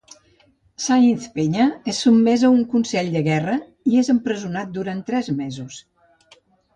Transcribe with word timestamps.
Sáenz 0.83 1.25
Penya 1.33 1.65
és 1.91 1.99
sotmès 2.05 2.45
a 2.49 2.49
un 2.55 2.63
Consell 2.71 3.11
de 3.15 3.21
Guerra 3.27 3.57
i 3.91 3.99
és 4.03 4.09
empresonat 4.15 4.73
durant 4.79 5.05
tres 5.11 5.31
mesos. 5.43 5.79